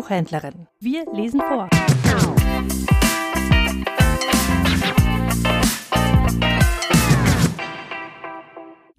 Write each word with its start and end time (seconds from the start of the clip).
Buchhändlerin. 0.00 0.66
Wir 0.78 1.04
lesen 1.12 1.42
vor. 1.42 1.68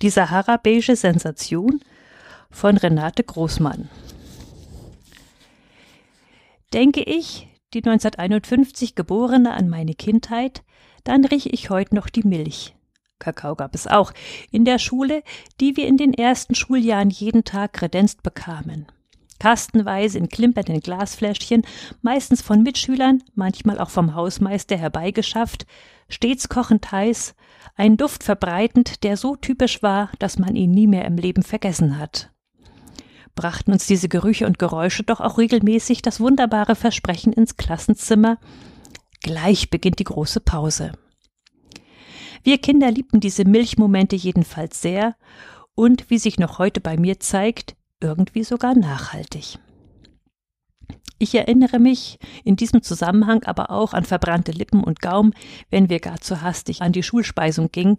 Die 0.03 0.11
Sahara-beige 0.11 0.95
Sensation 0.95 1.79
von 2.51 2.77
Renate 2.77 3.23
Großmann. 3.23 3.89
Denke 6.71 7.01
ich, 7.01 7.47
die 7.73 7.79
1951 7.79 8.93
Geborene 8.93 9.53
an 9.53 9.69
meine 9.69 9.95
Kindheit, 9.95 10.61
dann 11.03 11.25
rieche 11.25 11.49
ich 11.49 11.71
heute 11.71 11.95
noch 11.95 12.09
die 12.09 12.27
Milch. 12.27 12.75
Kakao 13.17 13.55
gab 13.55 13.73
es 13.73 13.87
auch 13.87 14.13
in 14.51 14.65
der 14.65 14.77
Schule, 14.77 15.23
die 15.59 15.77
wir 15.77 15.87
in 15.87 15.97
den 15.97 16.13
ersten 16.13 16.53
Schuljahren 16.53 17.09
jeden 17.09 17.43
Tag 17.43 17.73
kredenzt 17.73 18.21
bekamen. 18.21 18.85
Kastenweise 19.41 20.19
in 20.19 20.29
klimpernden 20.29 20.81
Glasfläschchen, 20.81 21.63
meistens 22.03 22.43
von 22.43 22.61
Mitschülern, 22.61 23.23
manchmal 23.33 23.79
auch 23.79 23.89
vom 23.89 24.13
Hausmeister 24.13 24.77
herbeigeschafft, 24.77 25.65
stets 26.09 26.47
kochend 26.47 26.91
heiß, 26.91 27.33
ein 27.75 27.97
Duft 27.97 28.23
verbreitend, 28.23 29.03
der 29.03 29.17
so 29.17 29.35
typisch 29.35 29.81
war, 29.81 30.11
dass 30.19 30.37
man 30.37 30.55
ihn 30.55 30.69
nie 30.69 30.85
mehr 30.85 31.05
im 31.05 31.17
Leben 31.17 31.41
vergessen 31.41 31.97
hat. 31.97 32.29
Brachten 33.33 33.71
uns 33.71 33.87
diese 33.87 34.09
Gerüche 34.09 34.45
und 34.45 34.59
Geräusche 34.59 35.01
doch 35.01 35.19
auch 35.19 35.39
regelmäßig 35.39 36.03
das 36.03 36.19
wunderbare 36.19 36.75
Versprechen 36.75 37.33
ins 37.33 37.57
Klassenzimmer, 37.57 38.37
gleich 39.23 39.71
beginnt 39.71 39.97
die 39.97 40.03
große 40.03 40.41
Pause. 40.41 40.91
Wir 42.43 42.59
Kinder 42.59 42.91
liebten 42.91 43.19
diese 43.19 43.45
Milchmomente 43.45 44.15
jedenfalls 44.15 44.83
sehr 44.83 45.15
und, 45.73 46.11
wie 46.11 46.19
sich 46.19 46.37
noch 46.37 46.59
heute 46.59 46.79
bei 46.79 46.95
mir 46.95 47.19
zeigt, 47.19 47.75
irgendwie 48.01 48.43
sogar 48.43 48.75
nachhaltig. 48.75 49.57
Ich 51.21 51.35
erinnere 51.35 51.77
mich 51.77 52.17
in 52.43 52.55
diesem 52.55 52.81
Zusammenhang 52.81 53.43
aber 53.43 53.69
auch 53.69 53.93
an 53.93 54.05
verbrannte 54.05 54.51
Lippen 54.51 54.83
und 54.83 55.01
Gaum, 55.01 55.33
wenn 55.69 55.87
wir 55.87 55.99
gar 55.99 56.19
zu 56.19 56.41
hastig 56.41 56.81
an 56.81 56.93
die 56.93 57.03
Schulspeisung 57.03 57.71
gingen, 57.71 57.97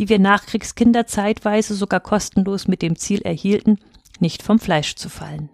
die 0.00 0.08
wir 0.08 0.18
Nachkriegskinder 0.18 1.06
zeitweise 1.06 1.76
sogar 1.76 2.00
kostenlos 2.00 2.66
mit 2.66 2.82
dem 2.82 2.96
Ziel 2.96 3.22
erhielten, 3.22 3.78
nicht 4.18 4.42
vom 4.42 4.58
Fleisch 4.58 4.96
zu 4.96 5.08
fallen. 5.08 5.50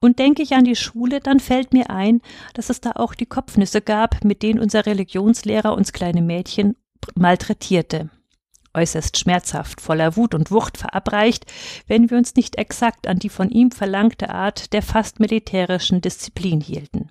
Und 0.00 0.18
denke 0.18 0.42
ich 0.42 0.54
an 0.54 0.64
die 0.64 0.74
Schule, 0.74 1.20
dann 1.20 1.38
fällt 1.38 1.72
mir 1.72 1.90
ein, 1.90 2.22
dass 2.54 2.70
es 2.70 2.80
da 2.80 2.92
auch 2.96 3.14
die 3.14 3.26
Kopfnüsse 3.26 3.80
gab, 3.80 4.24
mit 4.24 4.42
denen 4.42 4.58
unser 4.58 4.84
Religionslehrer 4.84 5.74
uns 5.74 5.92
kleine 5.92 6.22
Mädchen 6.22 6.74
malträtierte 7.14 8.10
äußerst 8.74 9.18
schmerzhaft, 9.18 9.80
voller 9.80 10.16
Wut 10.16 10.34
und 10.34 10.50
Wucht 10.50 10.76
verabreicht, 10.76 11.46
wenn 11.86 12.10
wir 12.10 12.18
uns 12.18 12.34
nicht 12.34 12.56
exakt 12.56 13.06
an 13.06 13.18
die 13.18 13.28
von 13.28 13.50
ihm 13.50 13.70
verlangte 13.70 14.30
Art 14.30 14.72
der 14.72 14.82
fast 14.82 15.20
militärischen 15.20 16.00
Disziplin 16.00 16.60
hielten. 16.60 17.10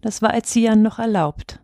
Das 0.00 0.22
war 0.22 0.32
Erziehern 0.32 0.82
noch 0.82 0.98
erlaubt. 0.98 1.60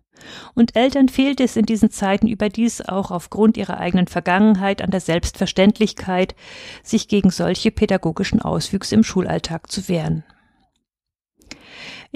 Und 0.55 0.77
Eltern 0.77 1.09
fehlte 1.09 1.43
es 1.43 1.57
in 1.57 1.67
diesen 1.67 1.91
Zeiten 1.91 2.27
überdies 2.27 2.81
auch 2.81 3.11
aufgrund 3.11 3.57
ihrer 3.57 3.79
eigenen 3.79 4.07
Vergangenheit 4.07 4.81
an 4.83 4.91
der 4.91 5.01
Selbstverständlichkeit, 5.01 6.35
sich 6.83 7.09
gegen 7.09 7.31
solche 7.31 7.71
pädagogischen 7.71 8.41
Auswüchse 8.41 8.95
im 8.95 9.05
Schulalltag 9.05 9.71
zu 9.71 9.89
wehren. 9.89 10.25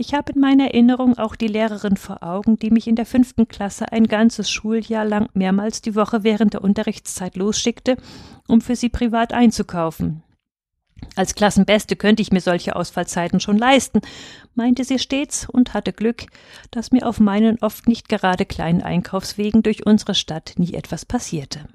Ich 0.00 0.14
habe 0.14 0.30
in 0.30 0.40
meiner 0.40 0.66
Erinnerung 0.66 1.18
auch 1.18 1.34
die 1.34 1.48
Lehrerin 1.48 1.96
vor 1.96 2.22
Augen, 2.22 2.56
die 2.56 2.70
mich 2.70 2.86
in 2.86 2.94
der 2.94 3.04
fünften 3.04 3.48
Klasse 3.48 3.90
ein 3.90 4.06
ganzes 4.06 4.48
Schuljahr 4.48 5.04
lang 5.04 5.28
mehrmals 5.34 5.82
die 5.82 5.96
Woche 5.96 6.22
während 6.22 6.54
der 6.54 6.62
Unterrichtszeit 6.62 7.34
losschickte, 7.34 7.96
um 8.46 8.60
für 8.60 8.76
sie 8.76 8.90
privat 8.90 9.32
einzukaufen. 9.32 10.22
Als 11.16 11.34
Klassenbeste 11.34 11.96
könnte 11.96 12.22
ich 12.22 12.30
mir 12.30 12.40
solche 12.40 12.76
Ausfallzeiten 12.76 13.40
schon 13.40 13.58
leisten, 13.58 14.00
meinte 14.54 14.84
sie 14.84 15.00
stets 15.00 15.48
und 15.48 15.74
hatte 15.74 15.92
Glück, 15.92 16.26
dass 16.70 16.92
mir 16.92 17.04
auf 17.04 17.18
meinen 17.18 17.58
oft 17.60 17.88
nicht 17.88 18.08
gerade 18.08 18.46
kleinen 18.46 18.82
Einkaufswegen 18.82 19.64
durch 19.64 19.84
unsere 19.84 20.14
Stadt 20.14 20.54
nie 20.58 20.74
etwas 20.74 21.06
passierte. 21.06 21.66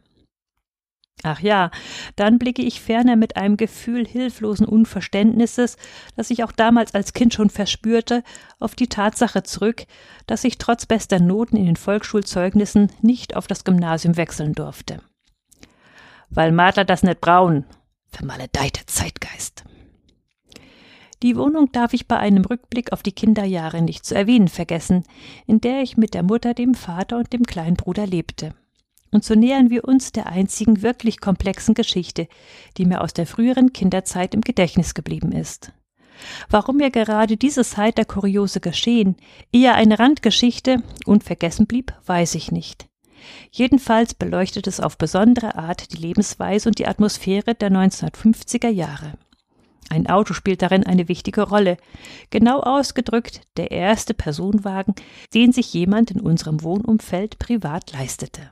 Ach 1.25 1.39
ja, 1.39 1.71
dann 2.17 2.37
blicke 2.37 2.61
ich 2.61 2.81
ferner 2.81 3.15
mit 3.15 3.37
einem 3.37 3.55
Gefühl 3.55 4.05
hilflosen 4.05 4.65
Unverständnisses, 4.65 5.77
das 6.17 6.29
ich 6.29 6.43
auch 6.43 6.51
damals 6.51 6.93
als 6.93 7.13
Kind 7.13 7.33
schon 7.33 7.49
verspürte, 7.49 8.23
auf 8.59 8.75
die 8.75 8.89
Tatsache 8.89 9.41
zurück, 9.43 9.85
dass 10.27 10.43
ich 10.43 10.57
trotz 10.57 10.85
bester 10.85 11.21
Noten 11.21 11.55
in 11.55 11.65
den 11.65 11.77
Volksschulzeugnissen 11.77 12.91
nicht 13.01 13.37
auf 13.37 13.47
das 13.47 13.63
Gymnasium 13.63 14.17
wechseln 14.17 14.51
durfte. 14.51 15.01
Weil 16.29 16.51
Martha 16.51 16.83
das 16.83 17.03
nicht 17.03 17.21
braun, 17.21 17.63
vermaledeiter 18.11 18.85
Zeitgeist. 18.85 19.63
Die 21.21 21.37
Wohnung 21.37 21.71
darf 21.71 21.93
ich 21.93 22.09
bei 22.09 22.17
einem 22.17 22.43
Rückblick 22.43 22.91
auf 22.91 23.01
die 23.01 23.13
Kinderjahre 23.13 23.81
nicht 23.81 24.05
zu 24.05 24.13
erwähnen 24.13 24.49
vergessen, 24.49 25.03
in 25.47 25.61
der 25.61 25.81
ich 25.81 25.95
mit 25.95 26.13
der 26.15 26.23
Mutter, 26.23 26.53
dem 26.53 26.73
Vater 26.73 27.17
und 27.17 27.31
dem 27.31 27.43
kleinen 27.43 27.77
Bruder 27.77 28.05
lebte. 28.05 28.53
Und 29.13 29.23
so 29.23 29.35
nähern 29.35 29.69
wir 29.69 29.85
uns 29.85 30.11
der 30.11 30.25
einzigen 30.25 30.81
wirklich 30.81 31.21
komplexen 31.21 31.75
Geschichte, 31.75 32.27
die 32.77 32.85
mir 32.85 33.01
aus 33.01 33.13
der 33.13 33.27
früheren 33.27 33.71
Kinderzeit 33.71 34.33
im 34.33 34.41
Gedächtnis 34.41 34.95
geblieben 34.95 35.31
ist. 35.31 35.71
Warum 36.49 36.77
mir 36.77 36.89
gerade 36.89 37.37
dieses 37.37 37.77
heiter 37.77 38.05
kuriose 38.05 38.59
Geschehen 38.59 39.15
eher 39.51 39.75
eine 39.75 39.99
Randgeschichte 39.99 40.81
unvergessen 41.05 41.67
blieb, 41.67 41.93
weiß 42.07 42.33
ich 42.33 42.51
nicht. 42.51 42.87
Jedenfalls 43.51 44.15
beleuchtet 44.15 44.65
es 44.65 44.79
auf 44.79 44.97
besondere 44.97 45.55
Art 45.55 45.93
die 45.93 45.97
Lebensweise 45.97 46.67
und 46.67 46.79
die 46.79 46.87
Atmosphäre 46.87 47.53
der 47.53 47.69
1950er 47.69 48.69
Jahre. 48.69 49.13
Ein 49.89 50.07
Auto 50.07 50.33
spielt 50.33 50.63
darin 50.63 50.87
eine 50.87 51.07
wichtige 51.07 51.43
Rolle. 51.43 51.77
Genau 52.31 52.61
ausgedrückt 52.61 53.41
der 53.57 53.69
erste 53.69 54.15
Personenwagen, 54.15 54.95
den 55.35 55.51
sich 55.51 55.71
jemand 55.71 56.09
in 56.09 56.19
unserem 56.19 56.63
Wohnumfeld 56.63 57.37
privat 57.37 57.93
leistete 57.93 58.49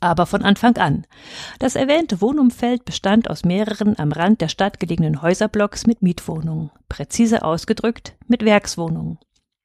aber 0.00 0.26
von 0.26 0.42
Anfang 0.42 0.76
an. 0.76 1.06
Das 1.58 1.74
erwähnte 1.74 2.20
Wohnumfeld 2.20 2.84
bestand 2.84 3.28
aus 3.30 3.44
mehreren 3.44 3.98
am 3.98 4.12
Rand 4.12 4.40
der 4.40 4.48
Stadt 4.48 4.80
gelegenen 4.80 5.22
Häuserblocks 5.22 5.86
mit 5.86 6.02
Mietwohnungen, 6.02 6.70
präzise 6.88 7.42
ausgedrückt 7.42 8.14
mit 8.26 8.44
Werkswohnungen. 8.44 9.18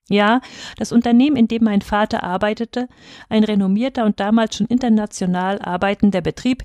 Ja, 0.09 0.41
das 0.77 0.91
Unternehmen, 0.91 1.38
in 1.38 1.47
dem 1.47 1.63
mein 1.63 1.81
Vater 1.81 2.23
arbeitete, 2.23 2.89
ein 3.29 3.44
renommierter 3.44 4.05
und 4.05 4.19
damals 4.19 4.55
schon 4.55 4.67
international 4.67 5.59
arbeitender 5.61 6.21
Betrieb, 6.21 6.63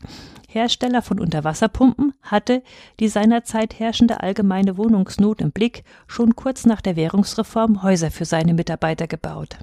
Hersteller 0.51 1.03
von 1.03 1.21
Unterwasserpumpen, 1.21 2.15
hatte 2.23 2.63
die 3.01 3.09
seinerzeit 3.09 3.79
herrschende 3.79 4.21
allgemeine 4.21 4.77
Wohnungsnot 4.77 5.41
im 5.41 5.53
Blick 5.53 5.85
schon 6.07 6.37
kurz 6.37 6.65
nach 6.65 6.81
der 6.81 6.97
Währungsreform 6.97 7.83
Häuser 7.83 8.11
für 8.11 8.25
seine 8.25 8.55
Mitarbeiter 8.55 9.07
gebaut. 9.07 9.59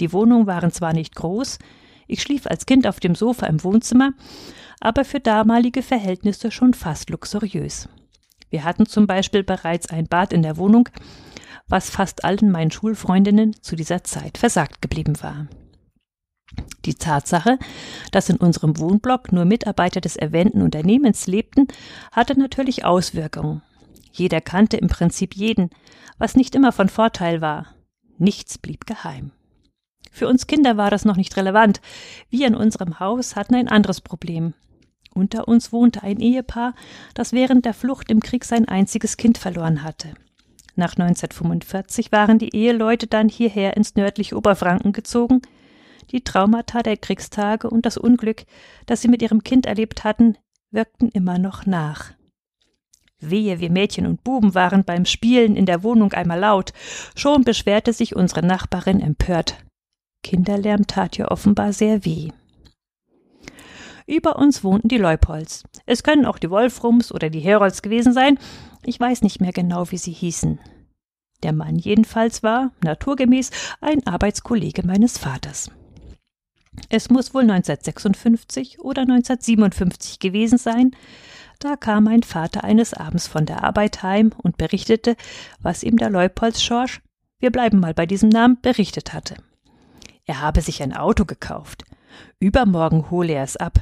Die 0.00 0.12
Wohnungen 0.12 0.46
waren 0.46 0.72
zwar 0.72 0.92
nicht 0.92 1.14
groß, 1.14 1.58
ich 2.10 2.22
schlief 2.22 2.46
als 2.46 2.66
Kind 2.66 2.86
auf 2.86 3.00
dem 3.00 3.14
Sofa 3.14 3.46
im 3.46 3.62
Wohnzimmer, 3.62 4.12
aber 4.80 5.04
für 5.04 5.20
damalige 5.20 5.82
Verhältnisse 5.82 6.50
schon 6.50 6.74
fast 6.74 7.10
luxuriös. 7.10 7.88
Wir 8.50 8.64
hatten 8.64 8.86
zum 8.86 9.06
Beispiel 9.06 9.44
bereits 9.44 9.90
ein 9.90 10.06
Bad 10.06 10.32
in 10.32 10.42
der 10.42 10.56
Wohnung, 10.56 10.88
was 11.68 11.88
fast 11.88 12.24
allen 12.24 12.50
meinen 12.50 12.70
Schulfreundinnen 12.70 13.54
zu 13.62 13.76
dieser 13.76 14.02
Zeit 14.02 14.38
versagt 14.38 14.82
geblieben 14.82 15.22
war. 15.22 15.46
Die 16.84 16.94
Tatsache, 16.94 17.58
dass 18.10 18.28
in 18.28 18.36
unserem 18.36 18.78
Wohnblock 18.78 19.32
nur 19.32 19.44
Mitarbeiter 19.44 20.00
des 20.00 20.16
erwähnten 20.16 20.62
Unternehmens 20.62 21.28
lebten, 21.28 21.68
hatte 22.10 22.36
natürlich 22.38 22.84
Auswirkungen. 22.84 23.62
Jeder 24.12 24.40
kannte 24.40 24.76
im 24.78 24.88
Prinzip 24.88 25.36
jeden, 25.36 25.70
was 26.18 26.34
nicht 26.34 26.56
immer 26.56 26.72
von 26.72 26.88
Vorteil 26.88 27.40
war. 27.40 27.66
Nichts 28.18 28.58
blieb 28.58 28.86
geheim. 28.86 29.30
Für 30.10 30.28
uns 30.28 30.46
Kinder 30.46 30.76
war 30.76 30.90
das 30.90 31.04
noch 31.04 31.16
nicht 31.16 31.36
relevant. 31.36 31.80
Wir 32.28 32.46
in 32.46 32.54
unserem 32.54 33.00
Haus 33.00 33.36
hatten 33.36 33.54
ein 33.54 33.68
anderes 33.68 34.00
Problem. 34.00 34.54
Unter 35.14 35.48
uns 35.48 35.72
wohnte 35.72 36.02
ein 36.02 36.20
Ehepaar, 36.20 36.74
das 37.14 37.32
während 37.32 37.64
der 37.64 37.74
Flucht 37.74 38.10
im 38.10 38.20
Krieg 38.20 38.44
sein 38.44 38.68
einziges 38.68 39.16
Kind 39.16 39.38
verloren 39.38 39.82
hatte. 39.82 40.14
Nach 40.76 40.92
1945 40.92 42.12
waren 42.12 42.38
die 42.38 42.54
Eheleute 42.54 43.06
dann 43.06 43.28
hierher 43.28 43.76
ins 43.76 43.96
nördliche 43.96 44.36
Oberfranken 44.36 44.92
gezogen. 44.92 45.42
Die 46.10 46.22
Traumata 46.22 46.82
der 46.82 46.96
Kriegstage 46.96 47.68
und 47.68 47.86
das 47.86 47.96
Unglück, 47.96 48.44
das 48.86 49.02
sie 49.02 49.08
mit 49.08 49.22
ihrem 49.22 49.44
Kind 49.44 49.66
erlebt 49.66 50.04
hatten, 50.04 50.36
wirkten 50.70 51.08
immer 51.08 51.38
noch 51.38 51.66
nach. 51.66 52.12
Wehe, 53.20 53.60
wir 53.60 53.70
Mädchen 53.70 54.06
und 54.06 54.24
Buben 54.24 54.54
waren 54.54 54.84
beim 54.84 55.04
Spielen 55.04 55.56
in 55.56 55.66
der 55.66 55.82
Wohnung 55.82 56.12
einmal 56.12 56.38
laut. 56.38 56.72
Schon 57.14 57.44
beschwerte 57.44 57.92
sich 57.92 58.16
unsere 58.16 58.44
Nachbarin 58.44 59.00
empört. 59.00 59.56
Kinderlärm 60.22 60.86
tat 60.86 61.18
ihr 61.18 61.30
offenbar 61.30 61.72
sehr 61.72 62.04
weh. 62.04 62.30
Über 64.06 64.36
uns 64.36 64.64
wohnten 64.64 64.88
die 64.88 64.98
Leupolds. 64.98 65.64
Es 65.86 66.02
können 66.02 66.26
auch 66.26 66.38
die 66.38 66.50
Wolfrums 66.50 67.12
oder 67.12 67.30
die 67.30 67.40
Herolds 67.40 67.80
gewesen 67.80 68.12
sein. 68.12 68.38
Ich 68.82 68.98
weiß 68.98 69.22
nicht 69.22 69.40
mehr 69.40 69.52
genau, 69.52 69.90
wie 69.92 69.98
sie 69.98 70.12
hießen. 70.12 70.58
Der 71.42 71.52
Mann 71.52 71.76
jedenfalls 71.76 72.42
war, 72.42 72.72
naturgemäß, 72.82 73.50
ein 73.80 74.06
Arbeitskollege 74.06 74.86
meines 74.86 75.16
Vaters. 75.16 75.70
Es 76.88 77.08
muss 77.08 77.34
wohl 77.34 77.42
1956 77.42 78.80
oder 78.80 79.02
1957 79.02 80.18
gewesen 80.18 80.58
sein. 80.58 80.90
Da 81.58 81.76
kam 81.76 82.04
mein 82.04 82.22
Vater 82.22 82.64
eines 82.64 82.94
Abends 82.94 83.26
von 83.26 83.46
der 83.46 83.64
Arbeit 83.64 84.02
heim 84.02 84.32
und 84.38 84.56
berichtete, 84.56 85.16
was 85.60 85.82
ihm 85.82 85.96
der 85.96 86.10
Leupolds 86.10 86.62
Schorsch, 86.62 87.00
wir 87.38 87.50
bleiben 87.50 87.80
mal 87.80 87.94
bei 87.94 88.06
diesem 88.06 88.28
Namen, 88.28 88.58
berichtet 88.60 89.12
hatte. 89.12 89.36
Er 90.24 90.40
habe 90.40 90.60
sich 90.60 90.82
ein 90.82 90.94
Auto 90.94 91.24
gekauft. 91.24 91.84
Übermorgen 92.38 93.10
hole 93.10 93.32
er 93.32 93.44
es 93.44 93.56
ab. 93.56 93.80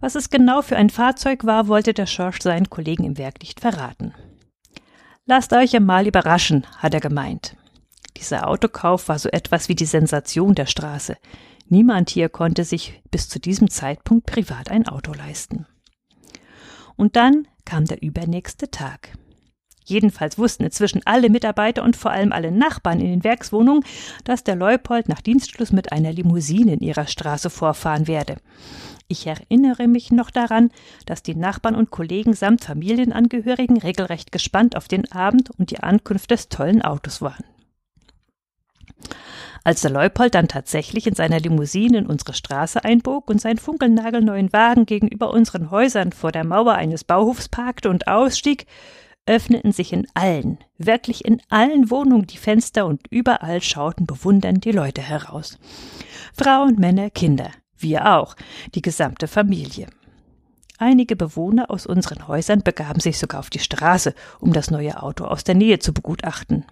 Was 0.00 0.14
es 0.14 0.30
genau 0.30 0.62
für 0.62 0.76
ein 0.76 0.90
Fahrzeug 0.90 1.44
war, 1.44 1.68
wollte 1.68 1.92
der 1.92 2.06
Schorsch 2.06 2.40
seinen 2.40 2.70
Kollegen 2.70 3.04
im 3.04 3.18
Werk 3.18 3.40
nicht 3.40 3.60
verraten. 3.60 4.14
Lasst 5.26 5.52
euch 5.52 5.76
einmal 5.76 6.06
überraschen, 6.06 6.66
hat 6.78 6.94
er 6.94 7.00
gemeint. 7.00 7.56
Dieser 8.16 8.48
Autokauf 8.48 9.08
war 9.08 9.18
so 9.18 9.28
etwas 9.28 9.68
wie 9.68 9.74
die 9.74 9.86
Sensation 9.86 10.54
der 10.54 10.66
Straße. 10.66 11.16
Niemand 11.68 12.10
hier 12.10 12.28
konnte 12.28 12.64
sich 12.64 13.02
bis 13.10 13.28
zu 13.28 13.38
diesem 13.38 13.70
Zeitpunkt 13.70 14.26
privat 14.26 14.70
ein 14.70 14.88
Auto 14.88 15.12
leisten. 15.12 15.66
Und 16.96 17.16
dann 17.16 17.46
kam 17.64 17.84
der 17.84 18.02
übernächste 18.02 18.70
Tag. 18.70 19.12
Jedenfalls 19.90 20.38
wussten 20.38 20.62
inzwischen 20.62 21.02
alle 21.04 21.28
Mitarbeiter 21.28 21.82
und 21.82 21.96
vor 21.96 22.12
allem 22.12 22.32
alle 22.32 22.52
Nachbarn 22.52 23.00
in 23.00 23.10
den 23.10 23.24
Werkswohnungen, 23.24 23.84
dass 24.22 24.44
der 24.44 24.54
Leupold 24.54 25.08
nach 25.08 25.20
Dienstschluss 25.20 25.72
mit 25.72 25.90
einer 25.90 26.12
Limousine 26.12 26.74
in 26.74 26.80
ihrer 26.80 27.08
Straße 27.08 27.50
vorfahren 27.50 28.06
werde. 28.06 28.36
Ich 29.08 29.26
erinnere 29.26 29.88
mich 29.88 30.12
noch 30.12 30.30
daran, 30.30 30.70
dass 31.06 31.24
die 31.24 31.34
Nachbarn 31.34 31.74
und 31.74 31.90
Kollegen 31.90 32.34
samt 32.34 32.62
Familienangehörigen 32.62 33.78
regelrecht 33.78 34.30
gespannt 34.30 34.76
auf 34.76 34.86
den 34.86 35.10
Abend 35.10 35.50
und 35.58 35.72
die 35.72 35.80
Ankunft 35.80 36.30
des 36.30 36.48
tollen 36.48 36.82
Autos 36.82 37.20
waren. 37.20 37.44
Als 39.64 39.80
der 39.80 39.90
Leupold 39.90 40.36
dann 40.36 40.46
tatsächlich 40.46 41.08
in 41.08 41.14
seiner 41.14 41.40
Limousine 41.40 41.98
in 41.98 42.06
unsere 42.06 42.32
Straße 42.32 42.84
einbog 42.84 43.28
und 43.28 43.40
seinen 43.40 43.58
funkelnagelneuen 43.58 44.52
Wagen 44.52 44.86
gegenüber 44.86 45.32
unseren 45.32 45.72
Häusern 45.72 46.12
vor 46.12 46.30
der 46.30 46.44
Mauer 46.44 46.74
eines 46.74 47.02
Bauhofs 47.02 47.48
parkte 47.48 47.90
und 47.90 48.06
ausstieg, 48.06 48.66
öffneten 49.30 49.70
sich 49.70 49.92
in 49.92 50.08
allen, 50.14 50.58
wirklich 50.76 51.24
in 51.24 51.40
allen 51.50 51.88
Wohnungen 51.88 52.26
die 52.26 52.36
Fenster 52.36 52.84
und 52.84 53.06
überall 53.10 53.62
schauten 53.62 54.04
bewundernd 54.04 54.64
die 54.64 54.72
Leute 54.72 55.02
heraus. 55.02 55.56
Frauen, 56.34 56.74
Männer, 56.80 57.10
Kinder, 57.10 57.52
wir 57.78 58.16
auch, 58.16 58.34
die 58.74 58.82
gesamte 58.82 59.28
Familie. 59.28 59.86
Einige 60.78 61.14
Bewohner 61.14 61.70
aus 61.70 61.86
unseren 61.86 62.26
Häusern 62.26 62.62
begaben 62.62 62.98
sich 62.98 63.18
sogar 63.18 63.38
auf 63.38 63.50
die 63.50 63.60
Straße, 63.60 64.14
um 64.40 64.52
das 64.52 64.72
neue 64.72 65.00
Auto 65.00 65.24
aus 65.26 65.44
der 65.44 65.54
Nähe 65.54 65.78
zu 65.78 65.94
begutachten. 65.94 66.64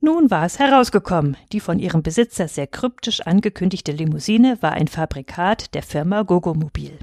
Nun 0.00 0.30
war 0.30 0.46
es 0.46 0.58
herausgekommen, 0.58 1.36
die 1.52 1.60
von 1.60 1.78
ihrem 1.78 2.02
Besitzer 2.02 2.48
sehr 2.48 2.68
kryptisch 2.68 3.20
angekündigte 3.20 3.92
Limousine 3.92 4.56
war 4.62 4.72
ein 4.72 4.88
Fabrikat 4.88 5.74
der 5.74 5.82
Firma 5.82 6.22
Gogomobil. 6.22 6.98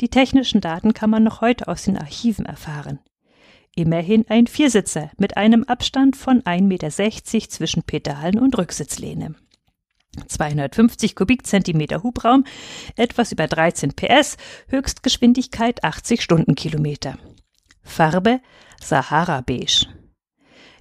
Die 0.00 0.08
technischen 0.08 0.60
Daten 0.60 0.94
kann 0.94 1.10
man 1.10 1.24
noch 1.24 1.40
heute 1.40 1.68
aus 1.68 1.82
den 1.82 1.98
Archiven 1.98 2.46
erfahren. 2.46 3.00
Immerhin 3.74 4.24
ein 4.28 4.46
Viersitzer 4.46 5.10
mit 5.18 5.36
einem 5.36 5.64
Abstand 5.64 6.16
von 6.16 6.42
1,60 6.42 6.62
Meter 6.62 7.48
zwischen 7.48 7.82
Pedalen 7.82 8.38
und 8.38 8.56
Rücksitzlehne. 8.56 9.34
250 10.26 11.14
Kubikzentimeter 11.14 12.02
Hubraum, 12.02 12.44
etwas 12.96 13.30
über 13.30 13.46
13 13.46 13.92
PS, 13.94 14.36
Höchstgeschwindigkeit 14.68 15.84
80 15.84 16.22
Stundenkilometer. 16.22 17.18
Farbe 17.82 18.40
Sahara 18.80 19.42
Beige. 19.42 19.86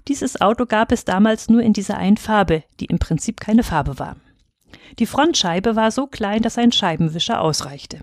Dieses 0.07 0.39
Auto 0.39 0.65
gab 0.65 0.91
es 0.91 1.05
damals 1.05 1.49
nur 1.49 1.61
in 1.61 1.73
dieser 1.73 1.97
einen 1.97 2.17
Farbe, 2.17 2.63
die 2.79 2.85
im 2.85 2.97
Prinzip 2.97 3.39
keine 3.39 3.63
Farbe 3.63 3.99
war. 3.99 4.15
Die 4.99 5.05
Frontscheibe 5.05 5.75
war 5.75 5.91
so 5.91 6.07
klein, 6.07 6.41
dass 6.41 6.57
ein 6.57 6.71
Scheibenwischer 6.71 7.41
ausreichte. 7.41 8.01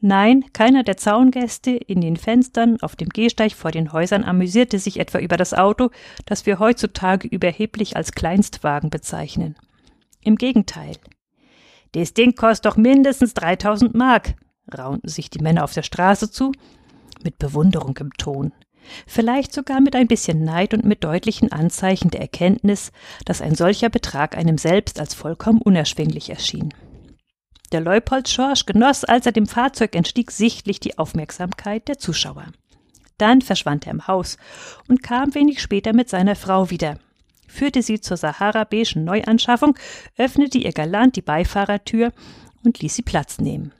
Nein, 0.00 0.44
keiner 0.52 0.82
der 0.82 0.96
Zaungäste 0.96 1.70
in 1.70 2.00
den 2.00 2.16
Fenstern 2.16 2.76
auf 2.82 2.96
dem 2.96 3.08
Gehsteig 3.08 3.52
vor 3.52 3.70
den 3.70 3.92
Häusern 3.92 4.24
amüsierte 4.24 4.78
sich 4.78 5.00
etwa 5.00 5.18
über 5.18 5.36
das 5.36 5.54
Auto, 5.54 5.90
das 6.26 6.44
wir 6.46 6.58
heutzutage 6.58 7.26
überheblich 7.26 7.96
als 7.96 8.12
Kleinstwagen 8.12 8.90
bezeichnen. 8.90 9.56
Im 10.20 10.36
Gegenteil. 10.36 10.96
Das 11.92 12.12
Ding 12.12 12.34
kostet 12.34 12.66
doch 12.66 12.76
mindestens 12.76 13.32
3000 13.34 13.94
Mark, 13.94 14.34
raunten 14.76 15.08
sich 15.08 15.30
die 15.30 15.42
Männer 15.42 15.64
auf 15.64 15.72
der 15.72 15.82
Straße 15.82 16.30
zu, 16.30 16.52
mit 17.24 17.38
Bewunderung 17.38 17.96
im 17.96 18.12
Ton 18.12 18.52
vielleicht 19.06 19.52
sogar 19.52 19.80
mit 19.80 19.94
ein 19.96 20.06
bisschen 20.06 20.44
Neid 20.44 20.74
und 20.74 20.84
mit 20.84 21.04
deutlichen 21.04 21.52
Anzeichen 21.52 22.10
der 22.10 22.20
Erkenntnis, 22.20 22.92
dass 23.24 23.42
ein 23.42 23.54
solcher 23.54 23.88
Betrag 23.88 24.36
einem 24.36 24.58
selbst 24.58 25.00
als 25.00 25.14
vollkommen 25.14 25.60
unerschwinglich 25.60 26.30
erschien. 26.30 26.72
Der 27.72 27.80
Leupold 27.80 28.28
Schorsch 28.28 28.66
genoss, 28.66 29.04
als 29.04 29.26
er 29.26 29.32
dem 29.32 29.46
Fahrzeug 29.46 29.94
entstieg, 29.96 30.30
sichtlich 30.30 30.78
die 30.80 30.98
Aufmerksamkeit 30.98 31.88
der 31.88 31.98
Zuschauer. 31.98 32.46
Dann 33.18 33.42
verschwand 33.42 33.86
er 33.86 33.92
im 33.92 34.06
Haus 34.06 34.36
und 34.88 35.02
kam 35.02 35.34
wenig 35.34 35.60
später 35.60 35.92
mit 35.92 36.08
seiner 36.08 36.36
Frau 36.36 36.70
wieder, 36.70 36.98
führte 37.48 37.82
sie 37.82 38.00
zur 38.00 38.16
Sahara-beigen 38.16 39.04
Neuanschaffung, 39.04 39.76
öffnete 40.16 40.58
ihr 40.58 40.72
galant 40.72 41.16
die 41.16 41.22
Beifahrertür 41.22 42.12
und 42.64 42.80
ließ 42.80 42.94
sie 42.94 43.02
Platz 43.02 43.38
nehmen. 43.38 43.72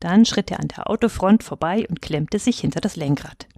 Dann 0.00 0.24
schritt 0.24 0.50
er 0.50 0.60
an 0.60 0.68
der 0.68 0.88
Autofront 0.88 1.42
vorbei 1.42 1.86
und 1.88 2.00
klemmte 2.00 2.38
sich 2.38 2.60
hinter 2.60 2.80
das 2.80 2.94
Lenkrad. 2.96 3.48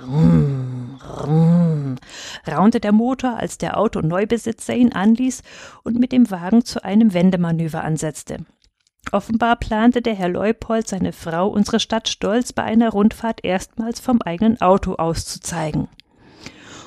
Rum, 0.00 1.00
rum, 1.20 1.96
raunte 2.46 2.80
der 2.80 2.92
Motor, 2.92 3.36
als 3.36 3.58
der 3.58 3.78
Autoneubesitzer 3.78 4.74
ihn 4.74 4.92
anließ 4.92 5.42
und 5.84 5.98
mit 5.98 6.12
dem 6.12 6.30
Wagen 6.30 6.64
zu 6.64 6.82
einem 6.84 7.12
Wendemanöver 7.12 7.84
ansetzte. 7.84 8.38
Offenbar 9.12 9.56
plante 9.56 10.02
der 10.02 10.14
Herr 10.14 10.28
Leupold 10.28 10.86
seine 10.86 11.12
Frau 11.12 11.48
unsere 11.48 11.80
Stadt 11.80 12.08
stolz 12.08 12.52
bei 12.52 12.62
einer 12.62 12.90
Rundfahrt 12.90 13.44
erstmals 13.44 13.98
vom 13.98 14.22
eigenen 14.22 14.60
Auto 14.60 14.94
aus 14.94 15.26
zu 15.26 15.40
zeigen. 15.40 15.88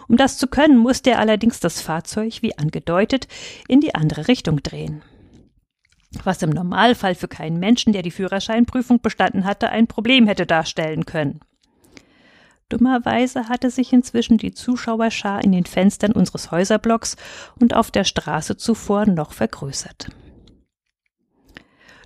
Um 0.08 0.18
das 0.18 0.38
zu 0.38 0.48
können, 0.48 0.78
musste 0.78 1.12
er 1.12 1.20
allerdings 1.20 1.60
das 1.60 1.82
Fahrzeug, 1.82 2.42
wie 2.42 2.58
angedeutet, 2.58 3.28
in 3.68 3.82
die 3.82 3.96
andere 3.96 4.28
Richtung 4.28 4.62
drehen. 4.64 5.02
Was 6.24 6.42
im 6.42 6.52
Normalfall 6.52 7.16
für 7.16 7.28
keinen 7.28 7.60
Menschen, 7.60 7.92
der 7.92 8.04
die 8.04 8.12
Führerscheinprüfung 8.12 9.02
bestanden 9.02 9.46
hatte, 9.46 9.70
ein 9.70 9.88
Problem 9.88 10.28
hätte 10.28 10.46
darstellen 10.46 11.06
können. 11.06 11.40
Dummerweise 12.70 13.50
hatte 13.50 13.70
sich 13.70 13.92
inzwischen 13.92 14.38
die 14.38 14.54
Zuschauerschar 14.54 15.44
in 15.44 15.52
den 15.52 15.66
Fenstern 15.66 16.12
unseres 16.12 16.52
Häuserblocks 16.52 17.18
und 17.60 17.74
auf 17.74 17.92
der 17.92 18.04
Straße 18.04 18.58
zuvor 18.58 19.06
noch 19.06 19.34
vergrößert. 19.34 20.10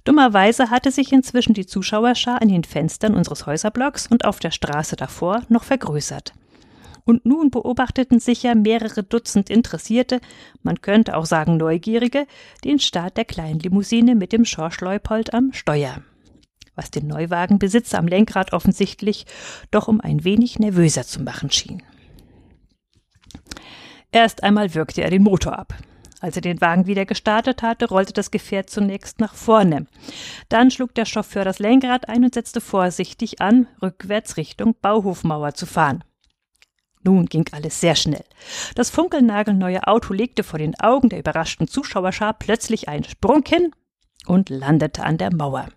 Dummerweise 0.08 0.70
hatte 0.70 0.90
sich 0.90 1.12
inzwischen 1.12 1.54
die 1.54 1.66
Zuschauerschar 1.66 2.42
in 2.42 2.48
den 2.48 2.64
Fenstern 2.64 3.14
unseres 3.14 3.46
Häuserblocks 3.46 4.08
und 4.08 4.24
auf 4.24 4.40
der 4.40 4.52
Straße 4.52 4.96
davor 4.96 5.44
noch 5.50 5.66
vergrößert. 5.66 6.32
Und 7.04 7.26
nun 7.26 7.52
beobachteten 7.52 8.22
sicher 8.22 8.56
mehrere 8.56 9.04
Dutzend 9.04 9.50
Interessierte, 9.50 10.22
man 10.64 10.80
könnte 10.80 11.18
auch 11.18 11.26
sagen 11.26 11.58
Neugierige, 11.58 12.26
den 12.64 12.80
Start 12.80 13.18
der 13.18 13.26
kleinen 13.26 13.60
Limousine 13.60 14.16
mit 14.16 14.32
dem 14.32 14.46
Schorsch 14.46 14.80
Leupold 14.80 15.34
am 15.34 15.52
Steuer 15.52 16.02
was 16.78 16.92
den 16.92 17.08
Neuwagenbesitzer 17.08 17.98
am 17.98 18.08
Lenkrad 18.08 18.54
offensichtlich 18.54 19.26
doch 19.72 19.88
um 19.88 20.00
ein 20.00 20.24
wenig 20.24 20.60
nervöser 20.60 21.04
zu 21.04 21.24
machen 21.24 21.50
schien. 21.50 21.82
Erst 24.12 24.44
einmal 24.44 24.76
wirkte 24.76 25.02
er 25.02 25.10
den 25.10 25.24
Motor 25.24 25.58
ab. 25.58 25.74
Als 26.20 26.36
er 26.36 26.42
den 26.42 26.62
Wagen 26.62 26.88
wieder 26.88 27.06
gestartet 27.06 27.62
hatte, 27.62 27.88
rollte 27.90 28.14
das 28.14 28.32
Gefährt 28.32 28.70
zunächst 28.70 29.20
nach 29.20 29.36
vorne. 29.36 29.86
Dann 30.50 30.72
schlug 30.72 30.96
der 30.96 31.06
Chauffeur 31.06 31.46
das 31.46 31.60
Lenkrad 31.60 32.10
ein 32.10 32.24
und 32.24 32.34
setzte 32.34 32.60
vorsichtig 32.60 33.40
an, 33.40 33.68
rückwärts 33.82 34.38
Richtung 34.38 34.76
Bauhofmauer 34.82 35.54
zu 35.54 35.68
fahren. 35.68 36.04
Nun 37.04 37.28
ging 37.28 37.46
alles 37.52 37.80
sehr 37.80 37.96
schnell. 37.96 38.26
Das 38.76 38.90
funkelnagelneue 38.90 39.86
Auto 39.88 40.14
legte 40.14 40.44
vor 40.44 40.60
den 40.60 40.78
Augen 40.80 41.10
der 41.10 41.20
überraschten 41.20 41.68
Zuschauerschar 41.68 42.34
plötzlich 42.34 42.90
einen 42.90 43.04
Sprung 43.04 43.44
hin 43.48 43.72
und 44.26 44.50
landete 44.50 45.04
an 45.04 45.18
der 45.18 45.34
Mauer. 45.34 45.70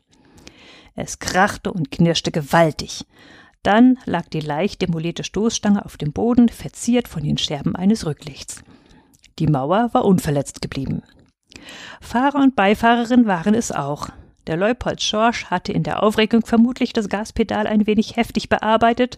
Es 0.96 1.18
krachte 1.18 1.72
und 1.72 1.90
knirschte 1.90 2.32
gewaltig. 2.32 3.06
Dann 3.62 3.98
lag 4.06 4.28
die 4.28 4.40
leicht 4.40 4.80
demolierte 4.80 5.22
Stoßstange 5.22 5.84
auf 5.84 5.98
dem 5.98 6.12
Boden, 6.12 6.48
verziert 6.48 7.08
von 7.08 7.22
den 7.22 7.36
Scherben 7.36 7.76
eines 7.76 8.06
Rücklichts. 8.06 8.64
Die 9.40 9.46
Mauer 9.46 9.88
war 9.92 10.04
unverletzt 10.04 10.60
geblieben. 10.60 11.02
Fahrer 12.02 12.40
und 12.40 12.56
Beifahrerin 12.56 13.26
waren 13.26 13.54
es 13.54 13.72
auch. 13.72 14.10
Der 14.46 14.58
Leupold 14.58 15.02
Schorsch 15.02 15.46
hatte 15.46 15.72
in 15.72 15.82
der 15.82 16.02
Aufregung 16.02 16.44
vermutlich 16.44 16.92
das 16.92 17.08
Gaspedal 17.08 17.66
ein 17.66 17.86
wenig 17.86 18.16
heftig 18.16 18.50
bearbeitet 18.50 19.16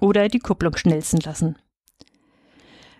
oder 0.00 0.28
die 0.28 0.38
Kupplung 0.38 0.76
schnelzen 0.76 1.18
lassen. 1.20 1.56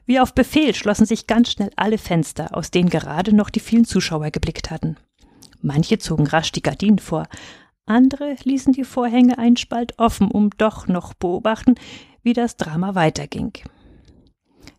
Wie 0.07 0.21
auf 0.21 0.35
Befehl 0.35 0.75
schlossen 0.75 1.05
sich 1.05 1.27
ganz 1.27 1.53
schnell 1.53 1.71
alle 1.77 1.99
Fenster, 1.99 2.57
aus 2.57 2.71
denen 2.71 2.89
gerade 2.89 3.35
noch 3.35 3.51
die 3.51 3.61
vielen 3.61 3.85
Zuschauer 3.85 4.31
geblickt 4.31 4.71
hatten. 4.71 4.97
Manche 5.61 5.99
zogen 5.99 6.27
rasch 6.27 6.53
die 6.53 6.63
Gardinen 6.63 6.99
vor, 6.99 7.27
andere 7.87 8.37
ließen 8.45 8.73
die 8.73 8.85
Vorhänge 8.85 9.37
einen 9.37 9.59
Spalt 9.59 9.99
offen, 9.99 10.31
um 10.31 10.49
doch 10.57 10.87
noch 10.87 11.13
beobachten, 11.13 11.75
wie 12.23 12.33
das 12.33 12.57
Drama 12.57 12.95
weiterging. 12.95 13.53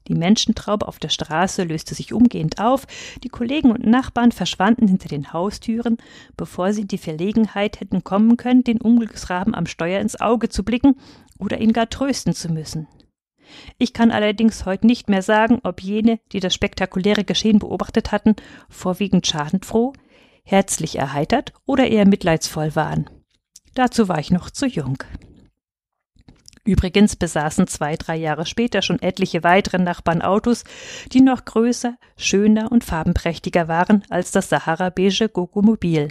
Die 0.08 0.16
Menschentraube 0.16 0.88
auf 0.88 1.00
der 1.00 1.10
Straße 1.10 1.64
löste 1.64 1.96
sich 1.96 2.14
umgehend 2.14 2.60
auf, 2.60 2.86
die 3.24 3.30
Kollegen 3.30 3.72
und 3.72 3.86
Nachbarn 3.86 4.32
verschwanden 4.32 4.88
hinter 4.88 5.10
den 5.10 5.34
Haustüren, 5.34 5.98
bevor 6.38 6.74
sie 6.74 6.82
in 6.82 6.88
die 6.88 6.98
Verlegenheit 6.98 7.80
hätten 7.80 8.04
kommen 8.04 8.38
können, 8.38 8.64
den 8.64 8.82
Unglücksraben 8.82 9.56
am 9.56 9.66
Steuer 9.66 10.02
ins 10.02 10.20
Auge 10.20 10.50
zu 10.50 10.64
blicken 10.64 10.96
oder 11.40 11.60
ihn 11.60 11.74
gar 11.74 11.90
trösten 11.90 12.34
zu 12.34 12.50
müssen. 12.50 12.88
Ich 13.78 13.94
kann 13.94 14.12
allerdings 14.12 14.66
heute 14.66 14.88
nicht 14.88 15.10
mehr 15.10 15.22
sagen, 15.22 15.60
ob 15.64 15.82
jene, 15.82 16.20
die 16.32 16.40
das 16.40 16.54
spektakuläre 16.54 17.24
Geschehen 17.24 17.60
beobachtet 17.60 18.12
hatten, 18.12 18.36
vorwiegend 18.70 19.28
schadenfroh, 19.28 19.94
herzlich 20.44 20.98
erheitert 20.98 21.54
oder 21.66 21.88
eher 21.88 22.08
mitleidsvoll 22.08 22.76
waren. 22.76 23.10
Dazu 23.74 24.08
war 24.08 24.20
ich 24.20 24.32
noch 24.32 24.50
zu 24.50 24.68
jung. 24.68 24.98
Übrigens 26.66 27.16
besaßen 27.16 27.68
zwei, 27.68 27.96
drei 27.96 28.16
Jahre 28.16 28.48
später 28.48 28.82
schon 28.82 29.00
etliche 29.00 29.44
weitere 29.44 29.78
Nachbarn 29.78 30.24
Autos, 30.24 30.64
die 31.12 31.22
noch 31.22 31.46
größer, 31.46 31.96
schöner 32.18 32.72
und 32.72 32.84
farbenprächtiger 32.84 33.68
waren 33.68 34.04
als 34.10 34.32
das 34.32 34.50
Sahara-beige 34.50 35.30
Gogomobil 35.30 36.08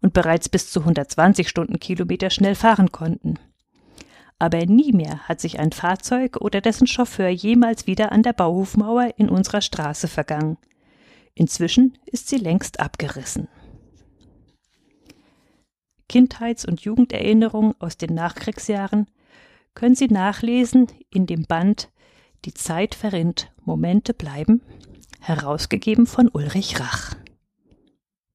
und 0.00 0.12
bereits 0.12 0.48
bis 0.48 0.70
zu 0.70 0.80
120 0.80 1.48
Stundenkilometer 1.48 2.30
schnell 2.30 2.54
fahren 2.54 2.92
konnten. 2.92 3.38
Aber 4.38 4.64
nie 4.64 4.92
mehr 4.92 5.20
hat 5.28 5.40
sich 5.40 5.58
ein 5.58 5.72
Fahrzeug 5.72 6.36
oder 6.40 6.60
dessen 6.60 6.86
Chauffeur 6.86 7.28
jemals 7.28 7.88
wieder 7.88 8.12
an 8.12 8.22
der 8.22 8.32
Bauhofmauer 8.32 9.14
in 9.16 9.28
unserer 9.28 9.60
Straße 9.60 10.06
vergangen. 10.06 10.56
Inzwischen 11.34 11.98
ist 12.06 12.28
sie 12.28 12.36
längst 12.36 12.78
abgerissen. 12.78 13.48
Kindheits- 16.08 16.64
und 16.64 16.82
Jugenderinnerungen 16.82 17.74
aus 17.80 17.96
den 17.96 18.14
Nachkriegsjahren 18.14 19.08
können 19.74 19.94
Sie 19.94 20.08
nachlesen 20.08 20.86
in 21.10 21.26
dem 21.26 21.44
Band 21.44 21.90
Die 22.44 22.54
Zeit 22.54 22.94
verrinnt, 22.94 23.50
Momente 23.64 24.14
bleiben, 24.14 24.62
herausgegeben 25.20 26.06
von 26.06 26.28
Ulrich 26.28 26.78
Rach. 26.80 27.16